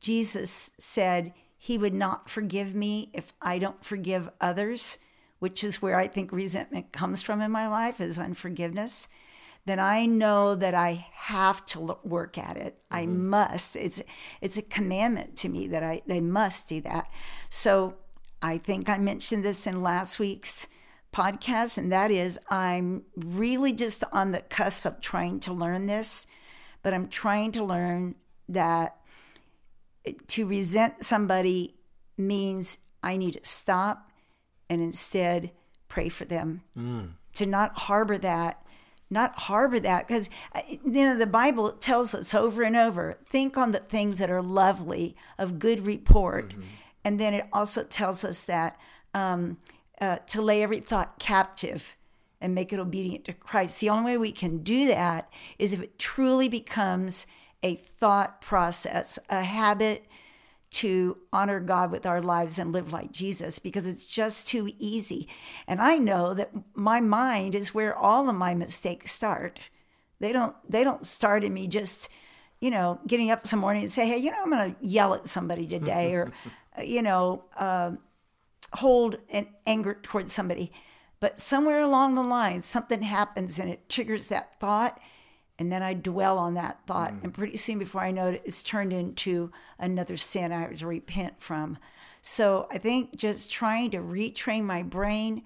[0.02, 4.98] Jesus said he would not forgive me if I don't forgive others,
[5.40, 9.08] which is where I think resentment comes from in my life is unforgiveness,
[9.66, 12.80] then I know that I have to lo- work at it.
[12.90, 13.30] I mm-hmm.
[13.30, 13.76] must.
[13.76, 14.02] It's
[14.42, 17.08] it's a commandment to me that I they must do that.
[17.50, 17.96] So
[18.42, 20.68] I think I mentioned this in last week's
[21.14, 26.26] podcast, and that is I'm really just on the cusp of trying to learn this,
[26.82, 28.16] but I'm trying to learn
[28.50, 28.98] that
[30.28, 31.76] to resent somebody
[32.18, 34.10] means I need to stop
[34.70, 35.52] and instead
[35.88, 36.62] pray for them.
[37.34, 38.64] To not harbor that,
[39.10, 40.30] not harbor that, because
[40.66, 44.42] you know the Bible tells us over and over: think on the things that are
[44.42, 46.54] lovely, of good report,
[47.04, 48.78] and then it also tells us that
[49.14, 49.58] um,
[50.00, 51.96] uh, to lay every thought captive
[52.40, 53.80] and make it obedient to Christ.
[53.80, 57.28] The only way we can do that is if it truly becomes
[57.64, 60.06] a thought process, a habit
[60.72, 65.28] to honor God with our lives and live like Jesus because it's just too easy.
[65.68, 69.60] And I know that my mind is where all of my mistakes start.
[70.20, 72.10] They don't they don't start in me just,
[72.62, 75.14] you know, getting up some morning and say, "Hey, you know, I'm going to yell
[75.14, 76.28] at somebody today," or,
[76.84, 77.92] you know, uh,
[78.74, 80.72] hold an anger towards somebody.
[81.20, 85.00] But somewhere along the line, something happens and it triggers that thought.
[85.62, 87.14] And then I dwell on that thought.
[87.22, 90.88] And pretty soon, before I know it, it's turned into another sin I have to
[90.88, 91.78] repent from.
[92.24, 95.44] So I think just trying to retrain my brain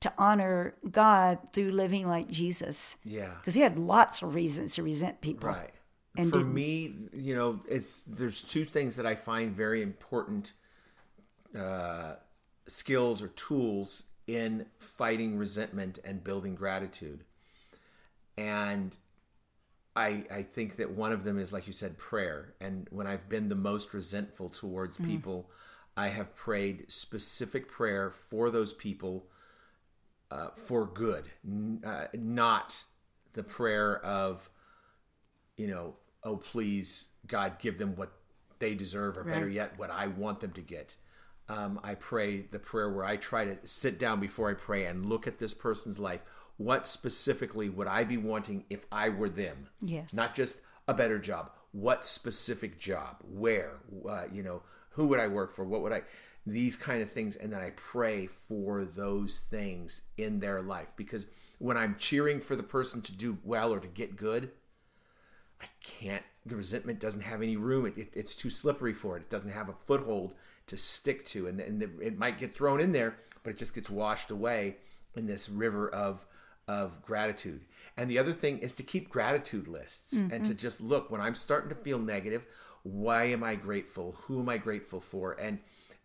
[0.00, 2.96] to honor God through living like Jesus.
[3.04, 3.34] Yeah.
[3.38, 5.50] Because he had lots of reasons to resent people.
[5.50, 5.74] Right.
[6.16, 6.54] And For didn't.
[6.54, 10.54] me, you know, it's there's two things that I find very important
[11.54, 12.14] uh,
[12.66, 17.24] skills or tools in fighting resentment and building gratitude.
[18.38, 18.96] And
[19.98, 22.54] I I think that one of them is like you said prayer.
[22.60, 25.50] And when I've been the most resentful towards people,
[25.96, 29.26] I have prayed specific prayer for those people
[30.30, 32.84] uh, for good, N- uh, not
[33.32, 34.48] the prayer of
[35.56, 38.12] you know, oh please, God, give them what
[38.60, 40.96] they deserve, or better yet, what I want them to get.
[41.48, 45.04] Um, I pray the prayer where I try to sit down before I pray and
[45.06, 46.22] look at this person's life.
[46.58, 49.68] What specifically would I be wanting if I were them?
[49.80, 50.12] Yes.
[50.12, 51.50] Not just a better job.
[51.72, 53.22] What specific job?
[53.22, 53.78] Where?
[54.08, 55.64] Uh, you know, who would I work for?
[55.64, 56.02] What would I?
[56.44, 61.26] These kind of things, and then I pray for those things in their life because
[61.58, 64.50] when I'm cheering for the person to do well or to get good,
[65.60, 66.24] I can't.
[66.46, 67.86] The resentment doesn't have any room.
[67.86, 69.22] It, it, it's too slippery for it.
[69.22, 70.34] It doesn't have a foothold
[70.66, 73.90] to stick to, and, and it might get thrown in there, but it just gets
[73.90, 74.76] washed away
[75.14, 76.26] in this river of
[76.68, 77.64] of gratitude.
[77.96, 81.34] And the other thing is to keep gratitude lists and to just look when I'm
[81.34, 82.46] starting to feel negative.
[82.84, 84.12] Why am I grateful?
[84.26, 85.32] Who am I grateful for?
[85.32, 85.58] And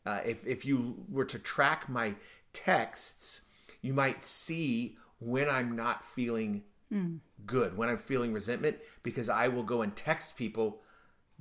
[0.06, 2.16] uh, if if you were to track my
[2.54, 3.42] texts,
[3.82, 6.64] you might see when I'm not feeling
[7.46, 10.82] good, when I'm feeling resentment, because I will go and text people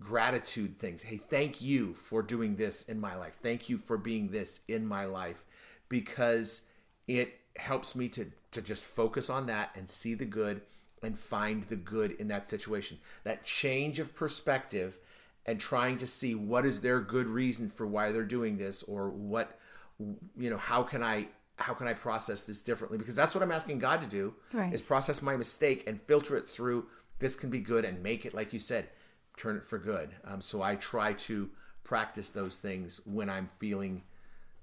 [0.00, 1.02] gratitude things.
[1.02, 3.38] Hey, thank you for doing this in my life.
[3.42, 5.44] Thank you for being this in my life
[5.88, 6.68] because
[7.06, 10.60] it helps me to to just focus on that and see the good
[11.02, 12.98] and find the good in that situation.
[13.24, 14.98] That change of perspective
[15.46, 19.10] and trying to see what is their good reason for why they're doing this or
[19.10, 19.58] what
[19.98, 22.98] you know, how can I how can I process this differently?
[22.98, 24.72] Because that's what I'm asking God to do Right.
[24.72, 26.86] is process my mistake and filter it through
[27.18, 28.88] this can be good and make it like you said,
[29.36, 30.10] turn it for good.
[30.24, 31.50] Um, so I try to
[31.84, 34.02] practice those things when I'm feeling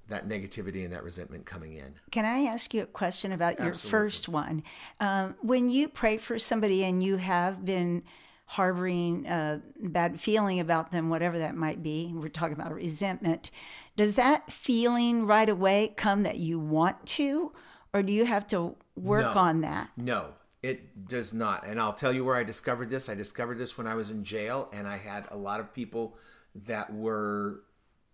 [0.10, 1.93] that negativity and that resentment coming in.
[2.12, 3.91] Can I ask you a question about your Absolutely.
[3.91, 4.63] first one?
[5.00, 8.04] Um, when you pray for somebody and you have been
[8.45, 13.52] harboring a bad feeling about them, whatever that might be, we're talking about resentment,
[13.95, 17.52] does that feeling right away come that you want to,
[17.93, 19.39] or do you have to work No.
[19.41, 19.91] on that?
[19.95, 20.30] No,
[20.63, 21.66] it does not.
[21.68, 23.07] And I'll tell you where I discovered this.
[23.07, 26.18] I discovered this when I was in jail, and I had a lot of people
[26.66, 27.62] that were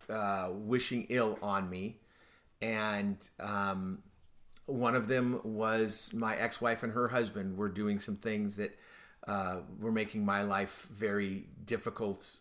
[0.09, 1.99] uh, wishing ill on me.
[2.61, 3.99] And um,
[4.65, 8.77] one of them was my ex wife and her husband were doing some things that
[9.27, 12.37] uh, were making my life very difficult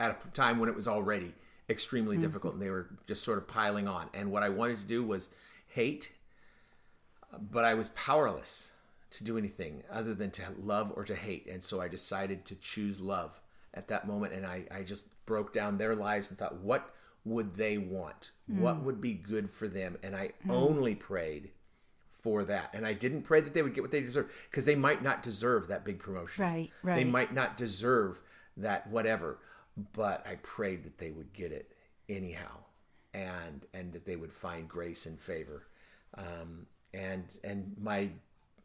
[0.00, 1.34] at a time when it was already
[1.68, 4.08] extremely difficult and they were just sort of piling on.
[4.12, 5.30] And what I wanted to do was
[5.68, 6.12] hate
[7.38, 8.72] but I was powerless
[9.12, 11.46] to do anything other than to love or to hate.
[11.46, 13.40] And so I decided to choose love
[13.74, 14.32] at that moment.
[14.32, 16.94] And I, I just broke down their lives and thought, what
[17.24, 18.32] would they want?
[18.46, 19.96] What would be good for them?
[20.02, 21.50] And I only prayed
[22.10, 22.70] for that.
[22.74, 25.22] And I didn't pray that they would get what they deserve because they might not
[25.22, 26.44] deserve that big promotion.
[26.44, 28.20] Right, They might not deserve
[28.56, 29.38] that whatever,
[29.92, 31.72] but I prayed that they would get it
[32.08, 32.58] anyhow
[33.14, 35.66] and and that they would find grace and favor.
[36.16, 38.10] Um, and and my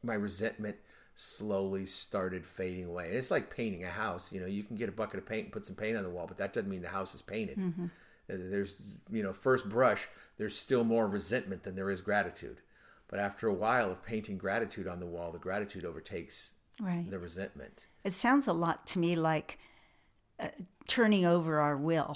[0.04, 0.78] my resentment
[1.20, 3.10] slowly started fading away.
[3.10, 4.32] It's like painting a house.
[4.32, 6.12] You know, you can get a bucket of paint and put some paint on the
[6.12, 7.58] wall, but that doesn't mean the house is painted.
[7.60, 8.80] Uh, There's,
[9.12, 10.08] you know, first brush,
[10.38, 12.58] there's still more resentment than there is gratitude.
[13.08, 17.10] But after a while of painting gratitude on the wall, the gratitude overtakes Right.
[17.10, 17.88] the resentment.
[18.04, 19.58] It sounds a lot to me like
[20.40, 20.50] uh,
[20.88, 22.16] turning over our will,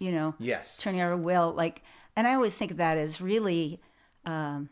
[0.00, 0.34] you know?
[0.40, 0.78] Yes.
[0.78, 1.82] Turning our will, like,
[2.16, 3.80] and I always think of that as really,
[4.24, 4.68] um,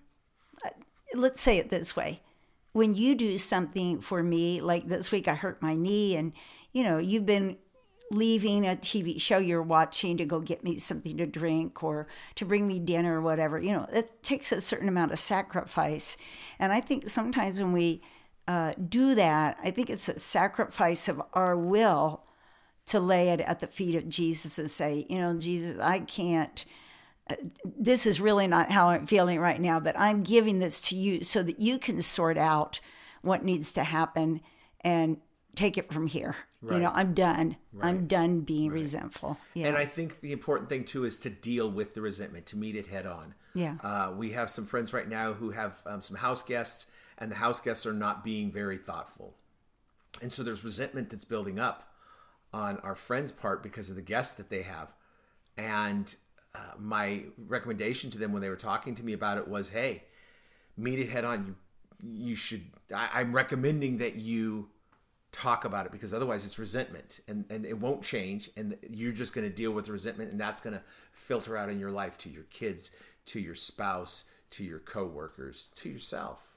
[0.64, 0.70] uh,
[1.14, 2.20] let's say it this way.
[2.74, 6.32] When you do something for me, like this week I hurt my knee, and,
[6.72, 7.56] you know, you've been
[8.10, 12.44] leaving a TV show you're watching to go get me something to drink or to
[12.44, 16.16] bring me dinner or whatever, you know, it takes a certain amount of sacrifice.
[16.58, 18.02] And I think sometimes when we
[18.46, 22.24] uh, do that, I think it's a sacrifice of our will
[22.86, 26.64] to lay it at the feet of Jesus and say, you know, Jesus, I can't.
[27.64, 31.24] This is really not how I'm feeling right now, but I'm giving this to you
[31.24, 32.80] so that you can sort out
[33.22, 34.40] what needs to happen
[34.82, 35.18] and
[35.54, 36.36] take it from here.
[36.70, 37.56] You know, I'm done.
[37.80, 39.38] I'm done being resentful.
[39.52, 39.68] Yeah.
[39.68, 42.74] And I think the important thing too is to deal with the resentment, to meet
[42.74, 43.34] it head on.
[43.54, 43.76] Yeah.
[43.82, 46.86] Uh, we have some friends right now who have um, some house guests,
[47.18, 49.34] and the house guests are not being very thoughtful.
[50.22, 51.92] And so there's resentment that's building up
[52.52, 54.92] on our friend's part because of the guests that they have.
[55.58, 56.14] And
[56.54, 60.04] uh, my recommendation to them when they were talking to me about it was, hey,
[60.76, 61.46] meet it head on.
[61.46, 61.56] You
[62.06, 62.62] you should.
[62.94, 64.68] I, I'm recommending that you
[65.32, 69.34] talk about it because otherwise it's resentment and, and it won't change and you're just
[69.34, 70.82] going to deal with the resentment and that's going to
[71.12, 72.92] filter out in your life to your kids
[73.24, 76.50] to your spouse to your coworkers to yourself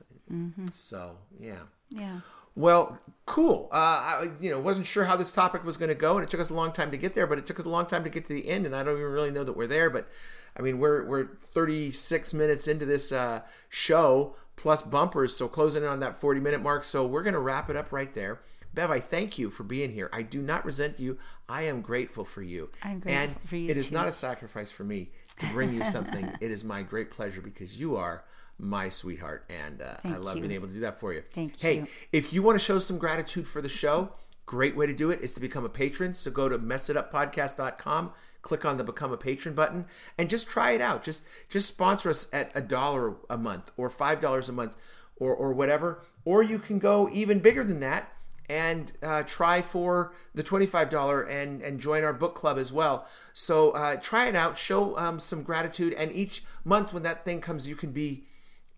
[0.72, 1.56] so yeah
[1.90, 2.20] yeah.
[2.58, 2.98] Well,
[3.28, 3.70] cool.
[3.72, 6.30] Uh, I, you know, wasn't sure how this topic was going to go, and it
[6.30, 7.28] took us a long time to get there.
[7.28, 8.98] But it took us a long time to get to the end, and I don't
[8.98, 9.90] even really know that we're there.
[9.90, 10.10] But
[10.58, 15.90] I mean, we're we're 36 minutes into this uh, show plus bumpers, so closing in
[15.90, 16.84] on that 40 minute mark.
[16.84, 18.42] So we're going to wrap it up right there.
[18.74, 20.10] Bev, I thank you for being here.
[20.12, 21.18] I do not resent you.
[21.48, 22.70] I am grateful for you.
[22.84, 23.96] I'm grateful and for you, It is too.
[23.96, 25.10] not a sacrifice for me
[25.40, 26.32] to bring you something.
[26.42, 28.24] it is my great pleasure because you are
[28.60, 30.42] my sweetheart, and uh, I love you.
[30.42, 31.22] being able to do that for you.
[31.22, 31.88] Thank hey, you.
[32.12, 34.14] if you want to show some gratitude for the show,
[34.46, 36.16] great way to do it is to become a patron.
[36.16, 38.12] So go to messituppodcast.com,
[38.42, 39.86] click on the become a patron button,
[40.18, 41.04] and just try it out.
[41.04, 44.76] Just just sponsor us at a dollar a month or five dollars a month
[45.18, 46.02] or or whatever.
[46.26, 48.12] Or you can go even bigger than that
[48.50, 53.06] and uh, try for the $25 and, and join our book club as well.
[53.34, 57.42] So uh, try it out, show um, some gratitude, and each month when that thing
[57.42, 58.24] comes, you can be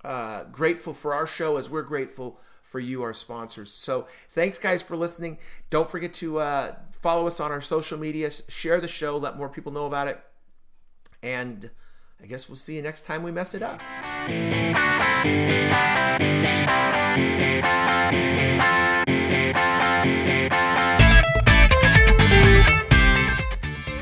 [0.03, 3.71] uh, grateful for our show as we're grateful for you, our sponsors.
[3.71, 5.37] So thanks, guys, for listening.
[5.69, 9.49] Don't forget to uh, follow us on our social medias, share the show, let more
[9.49, 10.19] people know about it.
[11.21, 11.69] And
[12.21, 13.79] I guess we'll see you next time we mess it up.